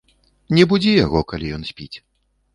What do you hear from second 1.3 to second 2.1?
калі ён спіць.